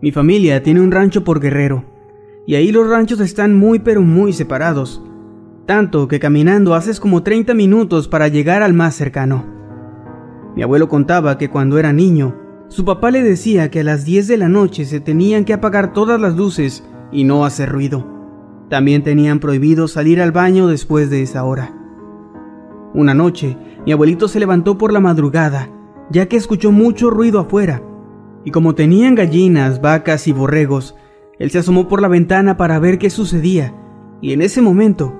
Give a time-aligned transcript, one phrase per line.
[0.00, 1.84] Mi familia tiene un rancho por Guerrero,
[2.46, 5.02] y ahí los ranchos están muy pero muy separados,
[5.66, 9.44] tanto que caminando haces como 30 minutos para llegar al más cercano.
[10.54, 12.36] Mi abuelo contaba que cuando era niño,
[12.68, 15.92] su papá le decía que a las 10 de la noche se tenían que apagar
[15.92, 18.06] todas las luces y no hacer ruido.
[18.68, 21.74] También tenían prohibido salir al baño después de esa hora.
[22.94, 25.70] Una noche, mi abuelito se levantó por la madrugada,
[26.10, 27.82] ya que escuchó mucho ruido afuera,
[28.44, 30.94] y como tenían gallinas, vacas y borregos,
[31.38, 33.74] él se asomó por la ventana para ver qué sucedía,
[34.20, 35.14] y en ese momento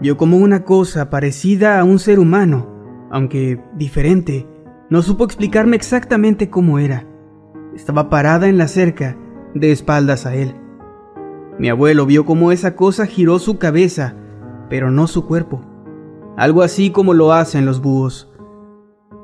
[0.00, 2.68] vio como una cosa parecida a un ser humano,
[3.10, 4.46] aunque diferente,
[4.90, 7.06] no supo explicarme exactamente cómo era.
[7.74, 9.16] Estaba parada en la cerca,
[9.54, 10.54] de espaldas a él.
[11.58, 14.16] Mi abuelo vio cómo esa cosa giró su cabeza,
[14.68, 15.60] pero no su cuerpo.
[16.36, 18.32] Algo así como lo hacen los búhos.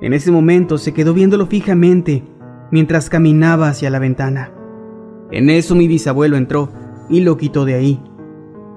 [0.00, 2.25] En ese momento se quedó viéndolo fijamente
[2.71, 4.53] mientras caminaba hacia la ventana.
[5.31, 6.71] En eso mi bisabuelo entró
[7.09, 8.03] y lo quitó de ahí.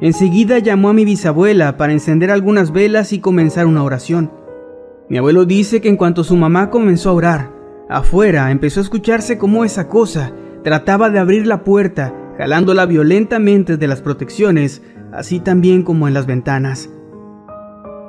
[0.01, 4.31] Enseguida llamó a mi bisabuela para encender algunas velas y comenzar una oración.
[5.09, 7.51] Mi abuelo dice que en cuanto su mamá comenzó a orar,
[7.89, 13.87] afuera empezó a escucharse cómo esa cosa trataba de abrir la puerta, jalándola violentamente de
[13.87, 14.81] las protecciones,
[15.11, 16.89] así también como en las ventanas.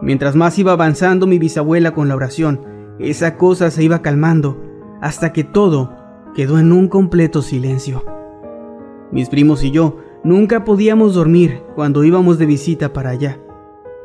[0.00, 2.60] Mientras más iba avanzando mi bisabuela con la oración,
[2.98, 4.71] esa cosa se iba calmando,
[5.02, 5.92] hasta que todo
[6.34, 8.04] quedó en un completo silencio.
[9.10, 13.38] Mis primos y yo nunca podíamos dormir cuando íbamos de visita para allá.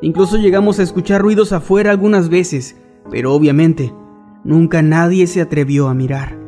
[0.01, 2.75] Incluso llegamos a escuchar ruidos afuera algunas veces,
[3.09, 3.93] pero obviamente
[4.43, 6.46] nunca nadie se atrevió a mirar.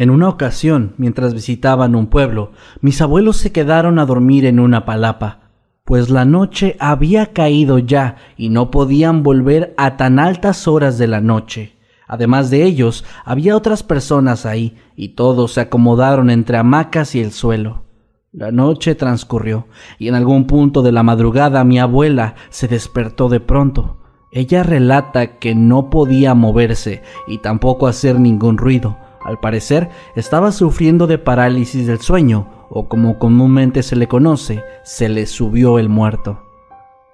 [0.00, 4.86] En una ocasión, mientras visitaban un pueblo, mis abuelos se quedaron a dormir en una
[4.86, 5.50] palapa,
[5.84, 11.06] pues la noche había caído ya y no podían volver a tan altas horas de
[11.06, 11.76] la noche.
[12.08, 17.30] Además de ellos, había otras personas ahí, y todos se acomodaron entre hamacas y el
[17.30, 17.84] suelo.
[18.32, 19.66] La noche transcurrió,
[19.98, 23.98] y en algún punto de la madrugada mi abuela se despertó de pronto.
[24.32, 29.09] Ella relata que no podía moverse y tampoco hacer ningún ruido.
[29.24, 35.08] Al parecer, estaba sufriendo de parálisis del sueño, o como comúnmente se le conoce, se
[35.08, 36.42] le subió el muerto.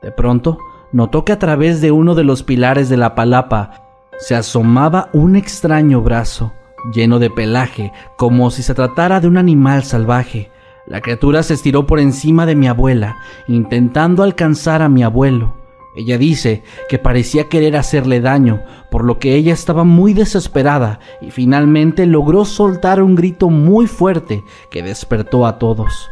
[0.02, 0.58] De pronto,
[0.92, 3.86] notó que a través de uno de los pilares de la palapa
[4.18, 6.52] se asomaba un extraño brazo,
[6.92, 10.50] lleno de pelaje, como si se tratara de un animal salvaje.
[10.86, 13.16] La criatura se estiró por encima de mi abuela,
[13.48, 15.65] intentando alcanzar a mi abuelo.
[15.96, 21.30] Ella dice que parecía querer hacerle daño, por lo que ella estaba muy desesperada y
[21.30, 26.10] finalmente logró soltar un grito muy fuerte que despertó a todos.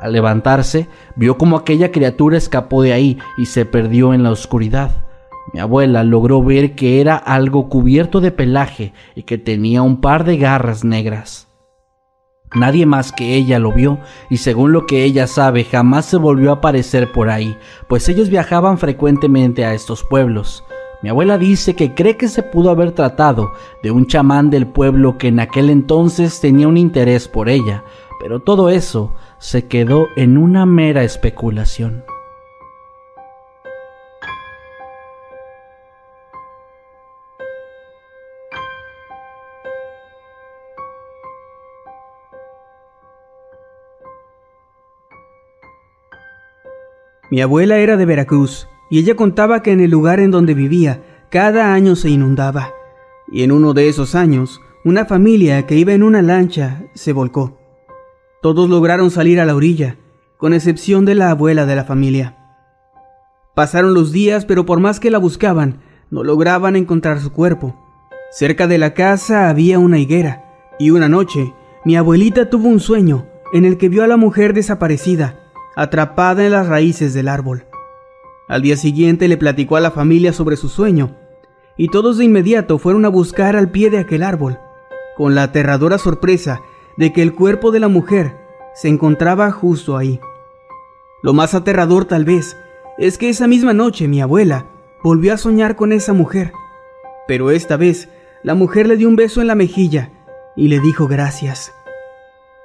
[0.00, 5.04] Al levantarse, vio como aquella criatura escapó de ahí y se perdió en la oscuridad.
[5.52, 10.24] Mi abuela logró ver que era algo cubierto de pelaje y que tenía un par
[10.24, 11.47] de garras negras.
[12.54, 13.98] Nadie más que ella lo vio
[14.30, 17.56] y según lo que ella sabe jamás se volvió a aparecer por ahí,
[17.88, 20.64] pues ellos viajaban frecuentemente a estos pueblos.
[21.02, 23.52] Mi abuela dice que cree que se pudo haber tratado
[23.82, 27.84] de un chamán del pueblo que en aquel entonces tenía un interés por ella,
[28.18, 32.02] pero todo eso se quedó en una mera especulación.
[47.30, 51.02] Mi abuela era de Veracruz y ella contaba que en el lugar en donde vivía
[51.30, 52.72] cada año se inundaba.
[53.30, 57.58] Y en uno de esos años, una familia que iba en una lancha se volcó.
[58.40, 59.96] Todos lograron salir a la orilla,
[60.38, 62.36] con excepción de la abuela de la familia.
[63.54, 65.80] Pasaron los días, pero por más que la buscaban,
[66.10, 67.76] no lograban encontrar su cuerpo.
[68.30, 70.44] Cerca de la casa había una higuera,
[70.78, 71.52] y una noche
[71.84, 75.47] mi abuelita tuvo un sueño en el que vio a la mujer desaparecida,
[75.78, 77.64] atrapada en las raíces del árbol.
[78.48, 81.14] Al día siguiente le platicó a la familia sobre su sueño,
[81.76, 84.58] y todos de inmediato fueron a buscar al pie de aquel árbol,
[85.16, 86.62] con la aterradora sorpresa
[86.96, 88.36] de que el cuerpo de la mujer
[88.74, 90.18] se encontraba justo ahí.
[91.22, 92.56] Lo más aterrador tal vez
[92.98, 94.66] es que esa misma noche mi abuela
[95.04, 96.50] volvió a soñar con esa mujer,
[97.28, 98.08] pero esta vez
[98.42, 100.10] la mujer le dio un beso en la mejilla
[100.56, 101.72] y le dijo gracias.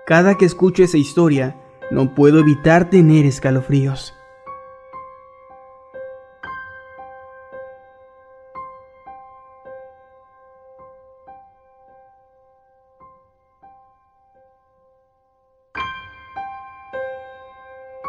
[0.08, 1.58] Cada que escucho esa historia,
[1.92, 4.14] no puedo evitar tener escalofríos.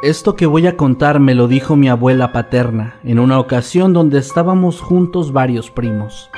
[0.05, 4.19] Esto que voy a contar me lo dijo mi abuela paterna en una ocasión donde
[4.19, 6.31] estábamos juntos varios primos.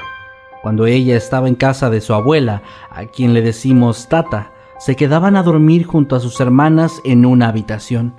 [0.62, 5.36] Cuando ella estaba en casa de su abuela, a quien le decimos tata, se quedaban
[5.36, 8.14] a dormir junto a sus hermanas en una habitación.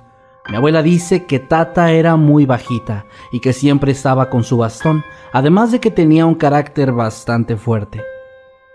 [0.48, 5.04] Mi abuela dice que Tata era muy bajita y que siempre estaba con su bastón,
[5.32, 8.02] además de que tenía un carácter bastante fuerte.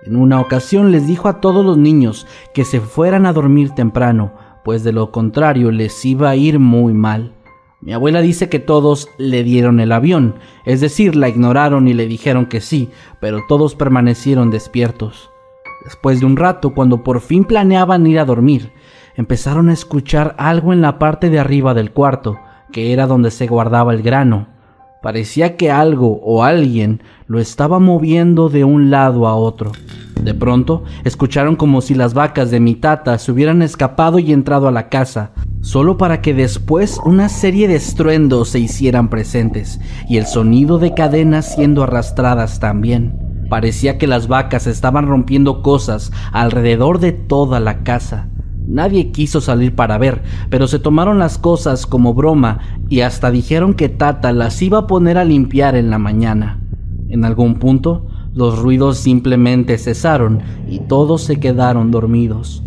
[0.05, 4.33] En una ocasión les dijo a todos los niños que se fueran a dormir temprano,
[4.63, 7.33] pues de lo contrario les iba a ir muy mal.
[7.81, 10.35] Mi abuela dice que todos le dieron el avión,
[10.65, 12.89] es decir, la ignoraron y le dijeron que sí,
[13.19, 15.32] pero todos permanecieron despiertos.
[15.83, 18.71] Después de un rato, cuando por fin planeaban ir a dormir,
[19.15, 22.39] empezaron a escuchar algo en la parte de arriba del cuarto,
[22.71, 24.47] que era donde se guardaba el grano.
[25.01, 29.73] Parecía que algo o alguien lo estaba moviendo de un lado a otro.
[30.21, 34.69] De pronto, escucharon como si las vacas de mi tata se hubieran escapado y entrado
[34.69, 40.17] a la casa, solo para que después una serie de estruendos se hicieran presentes y
[40.17, 43.22] el sonido de cadenas siendo arrastradas también.
[43.53, 48.27] Parecía que las vacas estaban rompiendo cosas alrededor de toda la casa.
[48.65, 52.57] Nadie quiso salir para ver, pero se tomaron las cosas como broma
[52.89, 56.61] y hasta dijeron que Tata las iba a poner a limpiar en la mañana.
[57.09, 62.63] En algún punto, los ruidos simplemente cesaron y todos se quedaron dormidos.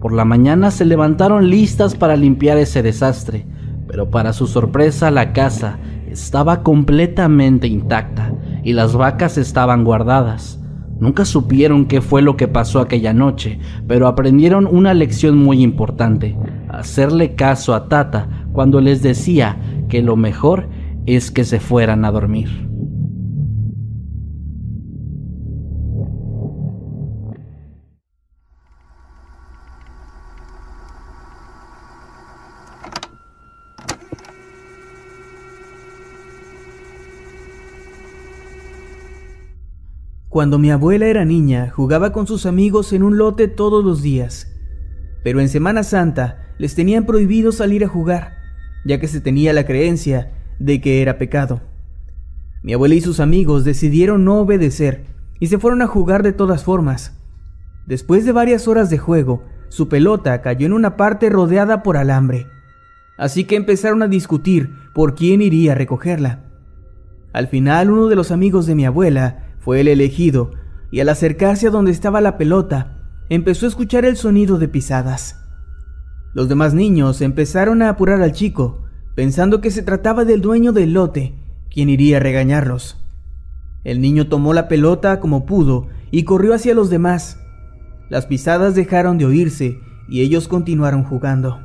[0.00, 3.46] Por la mañana se levantaron listas para limpiar ese desastre,
[3.88, 8.32] pero para su sorpresa la casa estaba completamente intacta
[8.64, 10.60] y las vacas estaban guardadas.
[10.98, 16.36] Nunca supieron qué fue lo que pasó aquella noche, pero aprendieron una lección muy importante,
[16.68, 19.58] hacerle caso a Tata cuando les decía
[19.88, 20.68] que lo mejor
[21.06, 22.68] es que se fueran a dormir.
[40.34, 44.52] Cuando mi abuela era niña, jugaba con sus amigos en un lote todos los días.
[45.22, 48.32] Pero en Semana Santa les tenían prohibido salir a jugar,
[48.84, 51.60] ya que se tenía la creencia de que era pecado.
[52.64, 55.04] Mi abuela y sus amigos decidieron no obedecer
[55.38, 57.16] y se fueron a jugar de todas formas.
[57.86, 62.48] Después de varias horas de juego, su pelota cayó en una parte rodeada por alambre.
[63.18, 66.40] Así que empezaron a discutir por quién iría a recogerla.
[67.32, 70.50] Al final uno de los amigos de mi abuela fue el elegido,
[70.90, 72.98] y al acercarse a donde estaba la pelota,
[73.30, 75.40] empezó a escuchar el sonido de pisadas.
[76.34, 80.92] Los demás niños empezaron a apurar al chico, pensando que se trataba del dueño del
[80.92, 81.34] lote,
[81.70, 83.00] quien iría a regañarlos.
[83.84, 87.40] El niño tomó la pelota como pudo y corrió hacia los demás.
[88.10, 89.78] Las pisadas dejaron de oírse
[90.10, 91.58] y ellos continuaron jugando.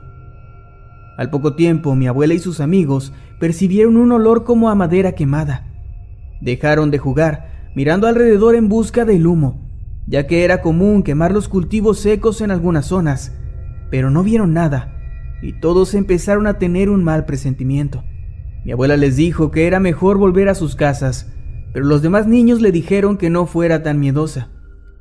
[1.18, 5.68] Al poco tiempo mi abuela y sus amigos percibieron un olor como a madera quemada.
[6.39, 9.57] Dejaron de jugar mirando alrededor en busca del humo,
[10.05, 13.31] ya que era común quemar los cultivos secos en algunas zonas,
[13.89, 15.00] pero no vieron nada,
[15.41, 18.03] y todos empezaron a tener un mal presentimiento.
[18.65, 21.31] Mi abuela les dijo que era mejor volver a sus casas,
[21.71, 24.50] pero los demás niños le dijeron que no fuera tan miedosa,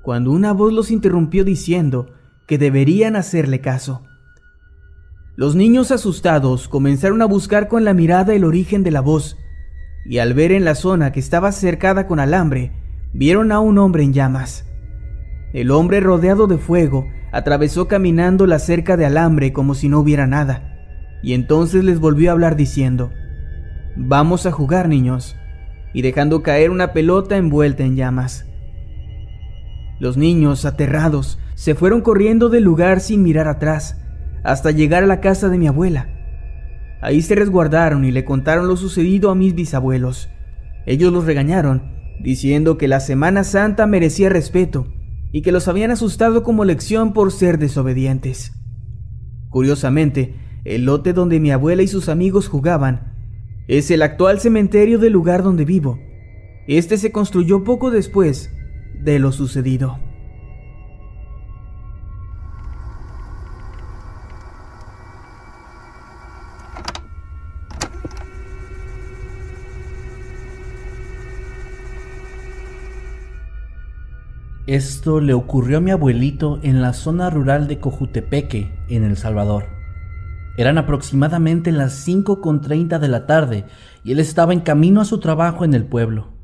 [0.01, 2.13] cuando una voz los interrumpió diciendo
[2.47, 4.05] que deberían hacerle caso.
[5.35, 9.37] Los niños asustados comenzaron a buscar con la mirada el origen de la voz,
[10.05, 12.73] y al ver en la zona que estaba cercada con alambre,
[13.13, 14.65] vieron a un hombre en llamas.
[15.53, 20.27] El hombre rodeado de fuego atravesó caminando la cerca de alambre como si no hubiera
[20.27, 20.65] nada.
[21.21, 23.11] y entonces les volvió a hablar diciendo,
[23.97, 25.37] Vamos a jugar niños,
[25.93, 28.47] y dejando caer una pelota envuelta en llamas.
[29.99, 34.01] Los niños, aterrados, se fueron corriendo del lugar sin mirar atrás,
[34.45, 36.18] hasta llegar a la casa de mi abuela.
[37.01, 40.29] Ahí se resguardaron y le contaron lo sucedido a mis bisabuelos.
[40.87, 44.89] Ellos los regañaron, diciendo que la Semana Santa merecía respeto
[45.31, 48.53] y que los habían asustado como lección por ser desobedientes.
[49.51, 53.15] Curiosamente, el lote donde mi abuela y sus amigos jugaban
[53.69, 55.99] es el actual cementerio del lugar donde vivo.
[56.67, 58.51] Este se construyó poco después
[59.01, 59.99] de lo sucedido.
[74.69, 79.65] Esto le ocurrió a mi abuelito en la zona rural de Cojutepeque, en El Salvador.
[80.59, 83.65] Eran aproximadamente las 5.30 de la tarde
[84.05, 86.35] y él estaba en camino a su trabajo en el pueblo.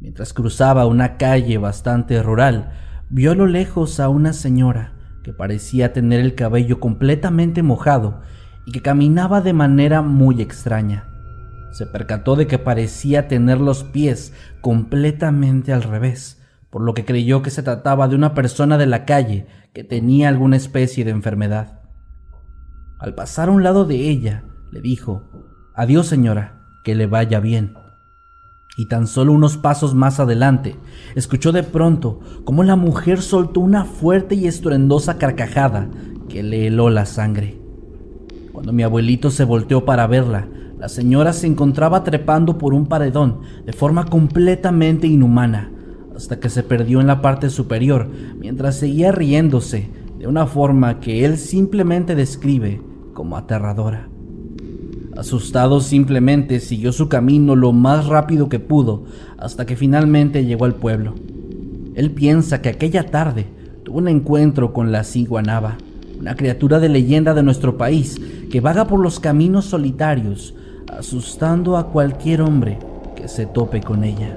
[0.00, 2.72] Mientras cruzaba una calle bastante rural,
[3.10, 8.22] vio a lo lejos a una señora que parecía tener el cabello completamente mojado
[8.66, 11.04] y que caminaba de manera muy extraña.
[11.70, 14.32] Se percató de que parecía tener los pies
[14.62, 16.37] completamente al revés,
[16.70, 20.28] por lo que creyó que se trataba de una persona de la calle que tenía
[20.28, 21.80] alguna especie de enfermedad.
[22.98, 25.22] Al pasar a un lado de ella, le dijo,
[25.74, 27.74] Adiós señora, que le vaya bien
[28.78, 30.76] y tan solo unos pasos más adelante,
[31.16, 35.88] escuchó de pronto cómo la mujer soltó una fuerte y estruendosa carcajada
[36.28, 37.60] que le heló la sangre.
[38.52, 40.46] Cuando mi abuelito se volteó para verla,
[40.78, 45.72] la señora se encontraba trepando por un paredón de forma completamente inhumana,
[46.18, 48.08] hasta que se perdió en la parte superior
[48.40, 52.82] mientras seguía riéndose de una forma que él simplemente describe
[53.14, 54.08] como aterradora.
[55.16, 59.04] Asustado simplemente siguió su camino lo más rápido que pudo
[59.36, 61.14] hasta que finalmente llegó al pueblo.
[61.94, 63.46] Él piensa que aquella tarde
[63.84, 65.78] tuvo un encuentro con la ciguanaba,
[66.18, 68.20] una criatura de leyenda de nuestro país
[68.50, 70.52] que vaga por los caminos solitarios,
[70.88, 72.80] asustando a cualquier hombre
[73.14, 74.36] que se tope con ella.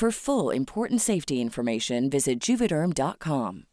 [0.00, 3.64] For full important safety information, visit juvederm.com.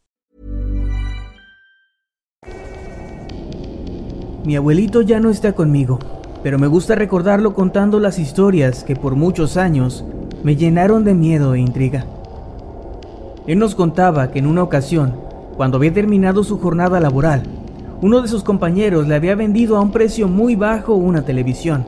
[4.44, 6.00] Mi abuelito ya no está conmigo,
[6.42, 10.04] pero me gusta recordarlo contando las historias que por muchos años
[10.42, 12.04] me llenaron de miedo e intriga.
[13.46, 15.14] Él nos contaba que en una ocasión,
[15.56, 17.44] cuando había terminado su jornada laboral,
[18.02, 21.86] uno de sus compañeros le había vendido a un precio muy bajo una televisión.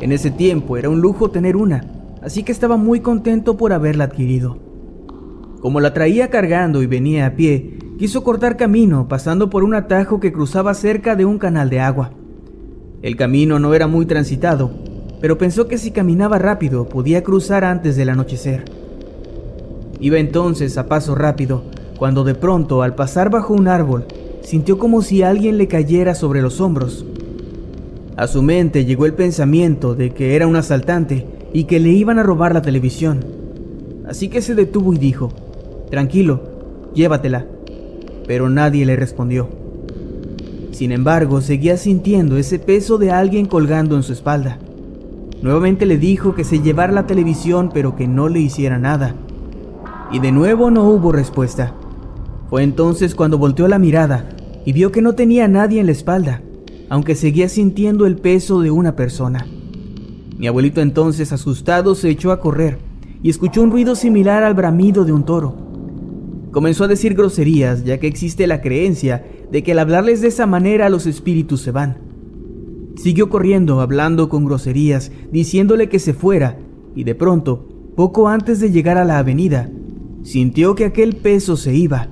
[0.00, 1.84] En ese tiempo era un lujo tener una,
[2.22, 4.58] así que estaba muy contento por haberla adquirido.
[5.60, 10.20] Como la traía cargando y venía a pie, quiso cortar camino pasando por un atajo
[10.20, 12.12] que cruzaba cerca de un canal de agua.
[13.02, 14.70] El camino no era muy transitado,
[15.20, 18.64] pero pensó que si caminaba rápido podía cruzar antes del anochecer.
[20.00, 21.64] Iba entonces a paso rápido,
[21.96, 24.06] cuando de pronto, al pasar bajo un árbol,
[24.42, 27.04] sintió como si alguien le cayera sobre los hombros.
[28.16, 32.18] A su mente llegó el pensamiento de que era un asaltante y que le iban
[32.18, 33.24] a robar la televisión.
[34.08, 35.30] Así que se detuvo y dijo,
[35.90, 36.40] Tranquilo,
[36.94, 37.46] llévatela.
[38.26, 39.48] Pero nadie le respondió.
[40.70, 44.58] Sin embargo, seguía sintiendo ese peso de alguien colgando en su espalda.
[45.42, 49.14] Nuevamente le dijo que se llevara la televisión pero que no le hiciera nada.
[50.10, 51.74] Y de nuevo no hubo respuesta.
[52.48, 54.28] Fue entonces cuando volteó la mirada
[54.64, 56.42] y vio que no tenía nadie en la espalda,
[56.88, 59.46] aunque seguía sintiendo el peso de una persona.
[60.42, 62.78] Mi abuelito entonces, asustado, se echó a correr
[63.22, 65.54] y escuchó un ruido similar al bramido de un toro.
[66.50, 70.46] Comenzó a decir groserías, ya que existe la creencia de que al hablarles de esa
[70.46, 71.98] manera los espíritus se van.
[72.96, 76.58] Siguió corriendo, hablando con groserías, diciéndole que se fuera,
[76.96, 79.70] y de pronto, poco antes de llegar a la avenida,
[80.24, 82.08] sintió que aquel peso se iba.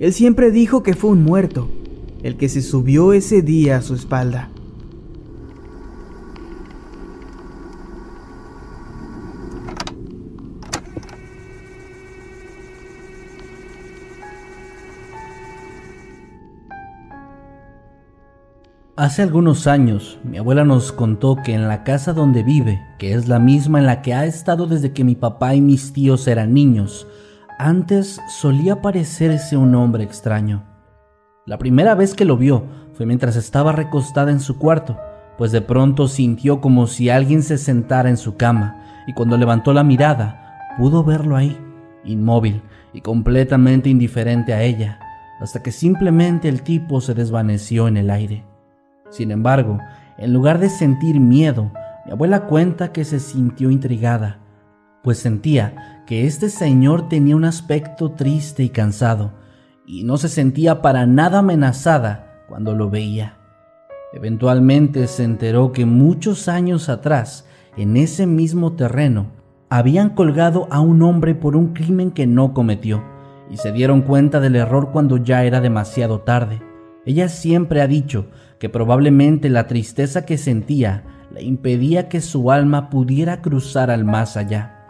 [0.00, 1.68] Él siempre dijo que fue un muerto,
[2.22, 4.51] el que se subió ese día a su espalda.
[19.02, 23.26] Hace algunos años, mi abuela nos contó que en la casa donde vive, que es
[23.26, 26.54] la misma en la que ha estado desde que mi papá y mis tíos eran
[26.54, 27.08] niños,
[27.58, 30.62] antes solía parecerse un hombre extraño.
[31.46, 34.96] La primera vez que lo vio fue mientras estaba recostada en su cuarto,
[35.36, 39.72] pues de pronto sintió como si alguien se sentara en su cama, y cuando levantó
[39.72, 41.58] la mirada, pudo verlo ahí,
[42.04, 45.00] inmóvil y completamente indiferente a ella,
[45.40, 48.51] hasta que simplemente el tipo se desvaneció en el aire.
[49.12, 49.78] Sin embargo,
[50.16, 51.70] en lugar de sentir miedo,
[52.06, 54.38] mi abuela cuenta que se sintió intrigada,
[55.02, 59.32] pues sentía que este señor tenía un aspecto triste y cansado,
[59.86, 63.36] y no se sentía para nada amenazada cuando lo veía.
[64.14, 69.26] Eventualmente se enteró que muchos años atrás, en ese mismo terreno,
[69.68, 73.04] habían colgado a un hombre por un crimen que no cometió,
[73.50, 76.62] y se dieron cuenta del error cuando ya era demasiado tarde.
[77.04, 78.28] Ella siempre ha dicho
[78.62, 81.02] que probablemente la tristeza que sentía
[81.32, 84.86] le impedía que su alma pudiera cruzar al más allá.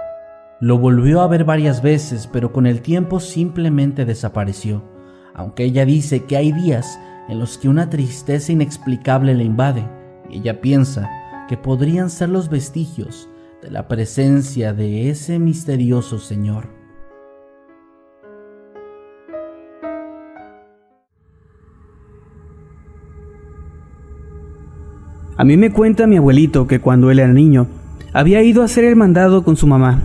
[0.61, 4.85] Lo volvió a ver varias veces, pero con el tiempo simplemente desapareció,
[5.33, 9.89] aunque ella dice que hay días en los que una tristeza inexplicable le invade,
[10.29, 11.09] y ella piensa
[11.49, 13.31] que podrían ser los vestigios
[13.63, 16.69] de la presencia de ese misterioso Señor.
[25.43, 27.67] A mí me cuenta mi abuelito que cuando él era niño,
[28.13, 30.01] había ido a hacer el mandado con su mamá.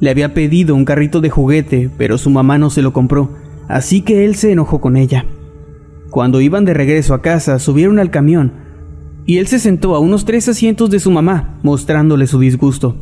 [0.00, 3.30] Le había pedido un carrito de juguete, pero su mamá no se lo compró,
[3.68, 5.26] así que él se enojó con ella.
[6.10, 8.52] Cuando iban de regreso a casa, subieron al camión,
[9.26, 12.96] y él se sentó a unos tres asientos de su mamá, mostrándole su disgusto.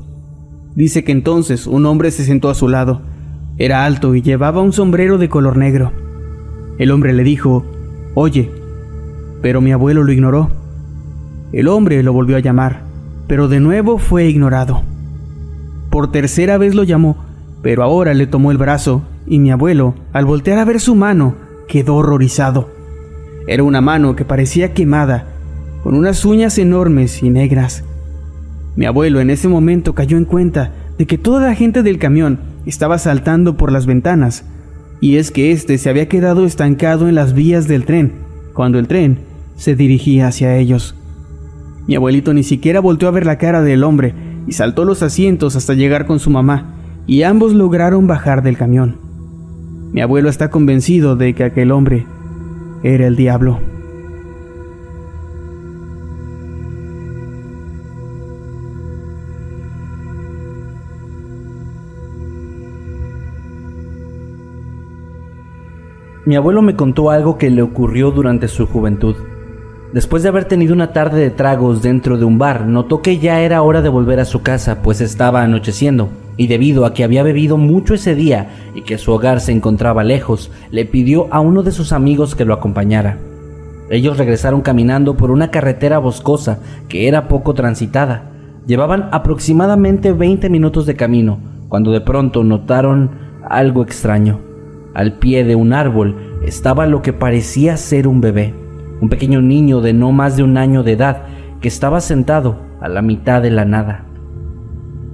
[0.74, 3.00] Dice que entonces un hombre se sentó a su lado.
[3.56, 5.92] Era alto y llevaba un sombrero de color negro.
[6.76, 7.64] El hombre le dijo,
[8.12, 8.50] Oye,
[9.40, 10.67] pero mi abuelo lo ignoró.
[11.52, 12.82] El hombre lo volvió a llamar,
[13.26, 14.82] pero de nuevo fue ignorado.
[15.90, 17.16] Por tercera vez lo llamó,
[17.62, 21.34] pero ahora le tomó el brazo y mi abuelo, al voltear a ver su mano,
[21.66, 22.70] quedó horrorizado.
[23.46, 25.26] Era una mano que parecía quemada,
[25.82, 27.84] con unas uñas enormes y negras.
[28.76, 32.40] Mi abuelo en ese momento cayó en cuenta de que toda la gente del camión
[32.66, 34.44] estaba saltando por las ventanas,
[35.00, 38.12] y es que éste se había quedado estancado en las vías del tren,
[38.52, 39.20] cuando el tren
[39.56, 40.94] se dirigía hacia ellos.
[41.88, 44.14] Mi abuelito ni siquiera volteó a ver la cara del hombre
[44.46, 46.74] y saltó los asientos hasta llegar con su mamá,
[47.06, 48.96] y ambos lograron bajar del camión.
[49.92, 52.06] Mi abuelo está convencido de que aquel hombre
[52.82, 53.58] era el diablo.
[66.26, 69.16] Mi abuelo me contó algo que le ocurrió durante su juventud.
[69.92, 73.40] Después de haber tenido una tarde de tragos dentro de un bar, notó que ya
[73.40, 77.22] era hora de volver a su casa, pues estaba anocheciendo, y debido a que había
[77.22, 81.62] bebido mucho ese día y que su hogar se encontraba lejos, le pidió a uno
[81.62, 83.16] de sus amigos que lo acompañara.
[83.88, 86.58] Ellos regresaron caminando por una carretera boscosa
[86.90, 88.30] que era poco transitada.
[88.66, 91.38] Llevaban aproximadamente 20 minutos de camino,
[91.70, 93.12] cuando de pronto notaron
[93.48, 94.38] algo extraño.
[94.92, 98.67] Al pie de un árbol estaba lo que parecía ser un bebé
[99.00, 101.22] un pequeño niño de no más de un año de edad
[101.60, 104.04] que estaba sentado a la mitad de la nada.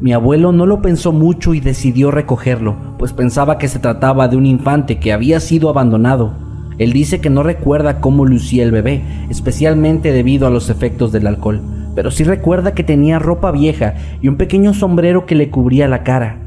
[0.01, 4.37] Mi abuelo no lo pensó mucho y decidió recogerlo, pues pensaba que se trataba de
[4.37, 6.35] un infante que había sido abandonado.
[6.79, 11.27] Él dice que no recuerda cómo lucía el bebé, especialmente debido a los efectos del
[11.27, 11.63] alcohol,
[11.95, 16.03] pero sí recuerda que tenía ropa vieja y un pequeño sombrero que le cubría la
[16.03, 16.41] cara.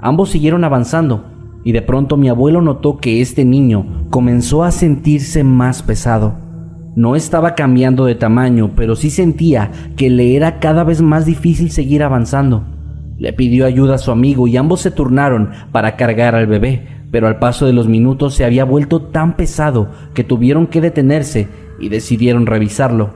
[0.00, 1.24] Ambos siguieron avanzando,
[1.64, 6.47] y de pronto mi abuelo notó que este niño comenzó a sentirse más pesado.
[6.98, 11.70] No estaba cambiando de tamaño, pero sí sentía que le era cada vez más difícil
[11.70, 12.64] seguir avanzando.
[13.18, 17.28] Le pidió ayuda a su amigo y ambos se turnaron para cargar al bebé, pero
[17.28, 21.46] al paso de los minutos se había vuelto tan pesado que tuvieron que detenerse
[21.78, 23.10] y decidieron revisarlo.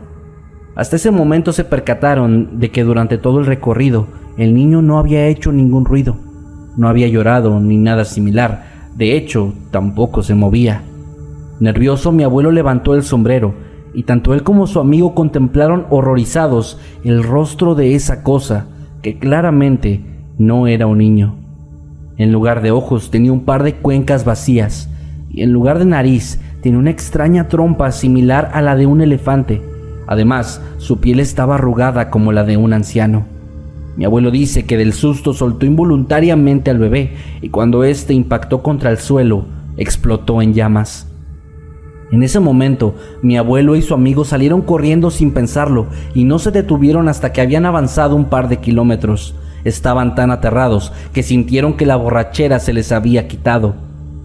[0.77, 5.27] Hasta ese momento se percataron de que durante todo el recorrido el niño no había
[5.27, 6.18] hecho ningún ruido,
[6.77, 8.62] no había llorado ni nada similar,
[8.95, 10.83] de hecho tampoco se movía.
[11.59, 17.23] Nervioso mi abuelo levantó el sombrero y tanto él como su amigo contemplaron horrorizados el
[17.23, 18.67] rostro de esa cosa
[19.03, 20.01] que claramente
[20.39, 21.37] no era un niño.
[22.17, 24.89] En lugar de ojos tenía un par de cuencas vacías
[25.31, 29.61] y en lugar de nariz tenía una extraña trompa similar a la de un elefante.
[30.07, 33.25] Además, su piel estaba arrugada como la de un anciano.
[33.97, 38.91] Mi abuelo dice que del susto soltó involuntariamente al bebé y cuando éste impactó contra
[38.91, 39.45] el suelo,
[39.77, 41.12] explotó en llamas.
[42.12, 46.51] En ese momento, mi abuelo y su amigo salieron corriendo sin pensarlo y no se
[46.51, 49.35] detuvieron hasta que habían avanzado un par de kilómetros.
[49.64, 53.75] Estaban tan aterrados que sintieron que la borrachera se les había quitado.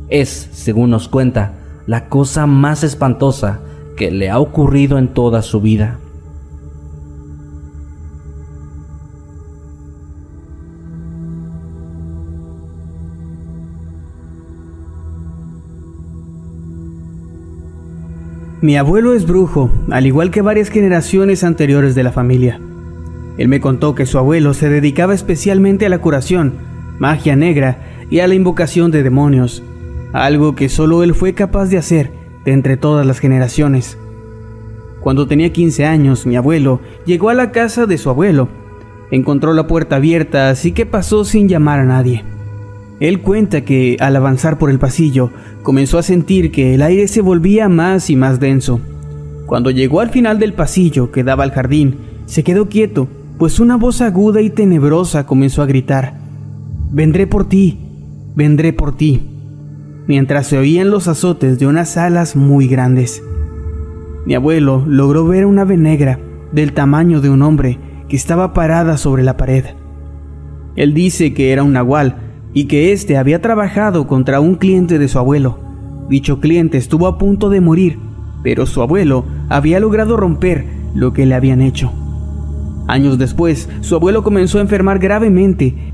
[0.10, 1.54] Es, según nos cuenta,
[1.86, 3.62] la cosa más espantosa
[3.96, 5.98] que le ha ocurrido en toda su vida.
[18.60, 22.60] Mi abuelo es brujo, al igual que varias generaciones anteriores de la familia.
[23.38, 26.54] Él me contó que su abuelo se dedicaba especialmente a la curación,
[26.98, 29.62] magia negra y a la invocación de demonios,
[30.12, 32.12] algo que solo él fue capaz de hacer
[32.46, 33.96] de entre todas las generaciones.
[35.02, 38.50] Cuando tenía 15 años, mi abuelo llegó a la casa de su abuelo.
[39.12, 42.26] Encontró la puerta abierta, así que pasó sin llamar a nadie.
[43.00, 45.32] Él cuenta que al avanzar por el pasillo
[45.62, 48.80] comenzó a sentir que el aire se volvía más y más denso.
[49.46, 53.08] Cuando llegó al final del pasillo que daba al jardín, se quedó quieto,
[53.38, 56.16] pues una voz aguda y tenebrosa comenzó a gritar,
[56.92, 57.78] Vendré por ti,
[58.36, 59.22] vendré por ti,
[60.08, 63.22] mientras se oían los azotes de unas alas muy grandes.
[64.26, 66.20] Mi abuelo logró ver una ave negra
[66.52, 67.78] del tamaño de un hombre
[68.10, 69.66] que estaba parada sobre la pared.
[70.76, 72.27] Él dice que era un nahual,
[72.58, 75.60] y que éste había trabajado contra un cliente de su abuelo.
[76.10, 78.00] Dicho cliente estuvo a punto de morir,
[78.42, 80.66] pero su abuelo había logrado romper
[80.96, 81.92] lo que le habían hecho.
[82.88, 85.94] Años después, su abuelo comenzó a enfermar gravemente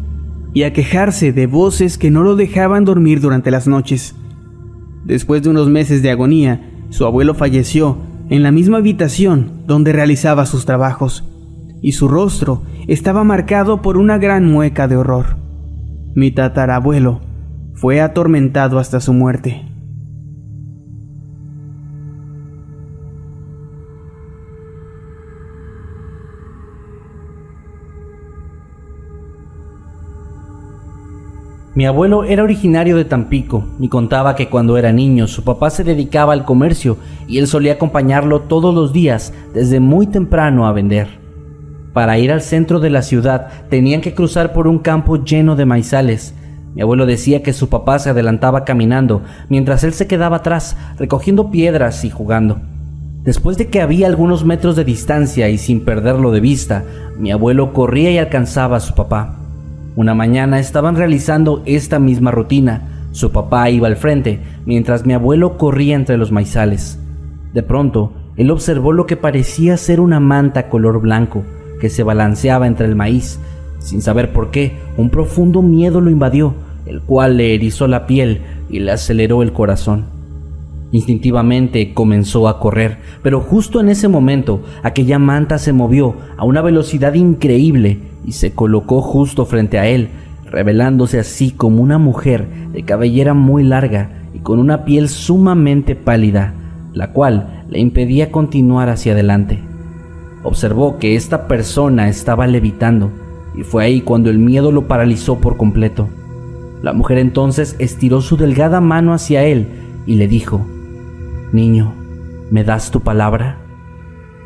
[0.54, 4.15] y a quejarse de voces que no lo dejaban dormir durante las noches.
[5.04, 7.97] Después de unos meses de agonía, su abuelo falleció
[8.30, 11.26] en la misma habitación donde realizaba sus trabajos,
[11.82, 15.42] y su rostro estaba marcado por una gran mueca de horror.
[16.15, 17.21] Mi tatarabuelo
[17.73, 19.65] fue atormentado hasta su muerte.
[31.76, 35.84] Mi abuelo era originario de Tampico y contaba que cuando era niño su papá se
[35.84, 36.97] dedicaba al comercio
[37.28, 41.23] y él solía acompañarlo todos los días desde muy temprano a vender.
[41.93, 45.65] Para ir al centro de la ciudad tenían que cruzar por un campo lleno de
[45.65, 46.34] maizales.
[46.73, 51.51] Mi abuelo decía que su papá se adelantaba caminando, mientras él se quedaba atrás, recogiendo
[51.51, 52.60] piedras y jugando.
[53.23, 56.84] Después de que había algunos metros de distancia y sin perderlo de vista,
[57.19, 59.38] mi abuelo corría y alcanzaba a su papá.
[59.95, 63.06] Una mañana estaban realizando esta misma rutina.
[63.12, 66.97] Su papá iba al frente, mientras mi abuelo corría entre los maizales.
[67.53, 71.43] De pronto, él observó lo que parecía ser una manta color blanco
[71.84, 73.41] que se balanceaba entre el maíz.
[73.80, 76.54] Sin saber por qué, un profundo miedo lo invadió,
[76.86, 80.06] el cual le erizó la piel y le aceleró el corazón.
[80.93, 86.62] Instintivamente comenzó a correr, pero justo en ese momento aquella manta se movió a una
[86.62, 90.08] velocidad increíble y se colocó justo frente a él,
[90.50, 96.54] revelándose así como una mujer de cabellera muy larga y con una piel sumamente pálida,
[96.93, 99.73] la cual le impedía continuar hacia adelante.
[100.43, 103.10] Observó que esta persona estaba levitando
[103.56, 106.10] y fue ahí cuando el miedo lo paralizó por completo.
[106.82, 109.67] La mujer entonces estiró su delgada mano hacia él
[110.06, 110.65] y le dijo,
[111.53, 111.93] Niño,
[112.51, 113.60] ¿me das tu palabra?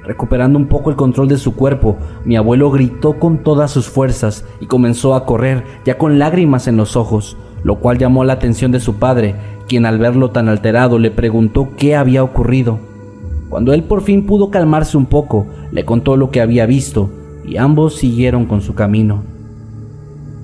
[0.03, 4.45] Recuperando un poco el control de su cuerpo, mi abuelo gritó con todas sus fuerzas
[4.62, 8.71] y comenzó a correr, ya con lágrimas en los ojos, lo cual llamó la atención
[8.71, 9.36] de su padre,
[9.67, 12.79] quien al verlo tan alterado le preguntó qué había ocurrido.
[13.49, 17.10] Cuando él por fin pudo calmarse un poco, le contó lo que había visto
[17.45, 19.23] y ambos siguieron con su camino.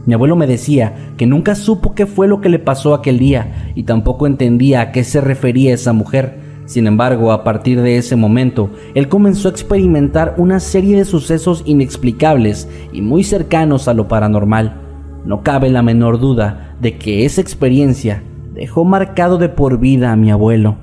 [0.06, 3.72] Mi abuelo me decía que nunca supo qué fue lo que le pasó aquel día
[3.76, 6.42] y tampoco entendía a qué se refería esa mujer.
[6.66, 11.64] Sin embargo, a partir de ese momento, él comenzó a experimentar una serie de sucesos
[11.66, 14.82] inexplicables y muy cercanos a lo paranormal.
[15.26, 20.16] No cabe la menor duda de que esa experiencia dejó marcado de por vida a
[20.16, 20.83] mi abuelo.